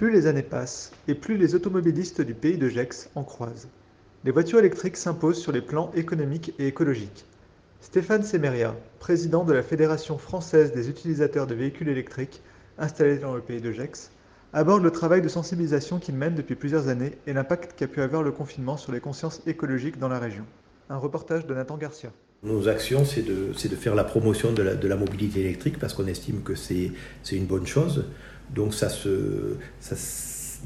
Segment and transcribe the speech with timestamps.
[0.00, 3.68] Plus les années passent, et plus les automobilistes du pays de Gex en croisent.
[4.24, 7.26] Les voitures électriques s'imposent sur les plans économiques et écologiques.
[7.82, 12.40] Stéphane Semeria, président de la Fédération française des utilisateurs de véhicules électriques
[12.78, 14.10] installés dans le pays de Gex,
[14.54, 18.22] aborde le travail de sensibilisation qu'il mène depuis plusieurs années et l'impact qu'a pu avoir
[18.22, 20.46] le confinement sur les consciences écologiques dans la région.
[20.88, 22.10] Un reportage de Nathan Garcia.
[22.42, 26.54] Nos actions, c'est de, faire la promotion de la mobilité électrique parce qu'on estime que
[26.54, 26.90] c'est
[27.32, 28.06] une bonne chose.
[28.54, 29.56] Donc ça se,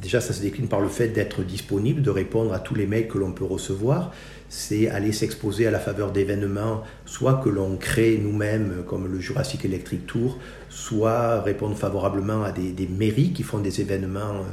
[0.00, 3.08] déjà, ça se décline par le fait d'être disponible, de répondre à tous les mails
[3.08, 4.12] que l'on peut recevoir.
[4.48, 9.64] C'est aller s'exposer à la faveur d'événements, soit que l'on crée nous-mêmes, comme le Jurassic
[9.64, 14.44] Electric Tour, soit répondre favorablement à des, mairies qui font des événements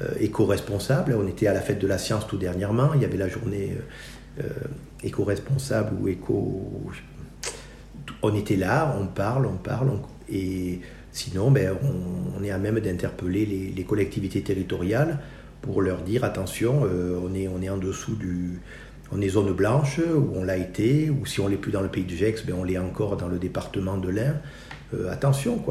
[0.00, 1.16] euh, éco-responsables.
[1.18, 3.76] On était à la fête de la science tout dernièrement, il y avait la journée
[4.40, 4.48] euh,
[5.02, 6.90] éco-responsable ou éco...
[8.24, 10.00] On était là, on parle, on parle, on...
[10.28, 10.80] et
[11.12, 11.76] Sinon, ben,
[12.38, 13.44] on, est à même d'interpeller
[13.76, 15.18] les, collectivités territoriales
[15.60, 18.60] pour leur dire attention, euh, on, est, en dessous du.
[19.12, 21.88] On est zone blanche, où on l'a été, ou si on l'est plus dans le
[21.88, 24.36] pays du Gex, ben, on l'est encore dans le département de l'Ain.
[24.94, 25.62] Euh, attention,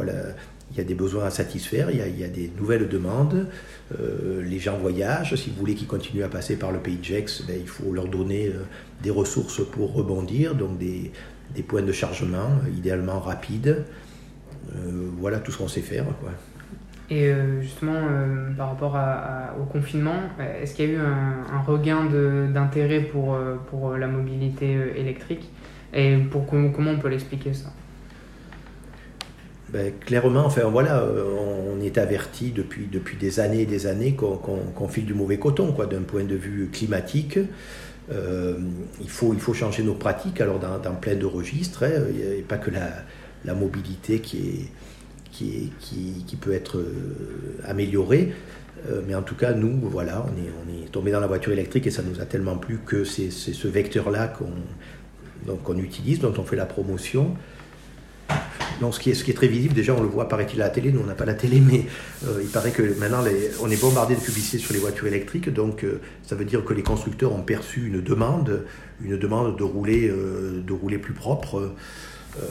[0.71, 3.47] il y a des besoins à satisfaire, il y a, des nouvelles demandes,
[3.99, 7.03] euh, les gens voyagent, si vous voulez qu'ils continuent à passer par le pays de
[7.03, 8.51] Gex, ben, il faut leur donner
[9.01, 11.11] des ressources pour rebondir, donc des
[11.67, 13.83] points de chargement, idéalement rapides.
[14.75, 16.05] Euh, voilà tout ce qu'on sait faire.
[16.19, 16.31] Quoi.
[17.09, 18.97] Et euh, justement, euh, par rapport
[19.59, 20.15] au confinement,
[20.61, 22.05] est-ce qu'il y a eu un, regain
[22.53, 23.37] d'intérêt pour,
[23.69, 25.49] pour la mobilité électrique?
[25.93, 27.73] Et pour, comment on peut l'expliquer ça?
[29.69, 34.87] Ben, clairement, enfin voilà, on est averti depuis, depuis des années et des années qu'on
[34.87, 37.39] file du mauvais coton, quoi, d'un point de vue climatique.
[38.09, 42.47] il, faut, il faut changer nos pratiques, alors dans, dans plein de registres, hein, a
[42.47, 42.89] pas que la,
[43.45, 44.69] la mobilité qui,
[46.39, 48.33] peut être euh, améliorée.
[48.89, 51.87] Euh, mais en tout cas, nous, voilà, on est, on tombé dans la voiture électrique
[51.87, 54.33] et ça nous a tellement plu que c'est ce vecteur-là
[55.63, 57.35] qu'on utilise, dont on fait la promotion.
[58.79, 60.65] Donc, ce qui, est, ce qui est très visible, déjà, on le voit, paraît-il, à
[60.65, 60.91] la télé.
[60.91, 61.85] Nous, on n'a pas la télé, mais
[62.25, 63.23] euh, il paraît que maintenant,
[63.61, 65.49] on est bombardé de publicités sur les voitures électriques.
[65.53, 65.85] Donc,
[66.23, 68.65] ça veut dire que les constructeurs ont perçu une demande,
[69.03, 71.73] une demande de rouler, de rouler plus propre.
[72.37, 72.45] Euh,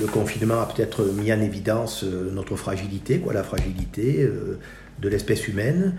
[0.00, 4.58] le confinement a peut-être mis en évidence euh, notre fragilité, quoi, la fragilité euh,
[5.00, 5.94] de l'espèce humaine.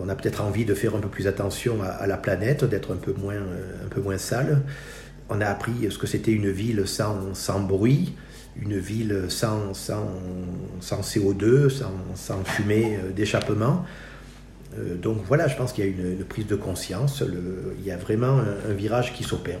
[0.00, 2.96] on a peut-être envie de faire un peu plus attention à, la planète, d'être un
[2.96, 4.62] peu moins, sale.
[5.28, 8.16] On a appris ce que c'était une ville sans, bruit,
[8.60, 10.08] une ville sans, sans,
[10.80, 11.68] sans CO2,
[12.16, 13.84] sans, fumée d'échappement.
[15.00, 17.22] donc voilà, je pense qu'il y a une, prise de conscience,
[17.78, 19.60] il y a vraiment un virage qui s'opère.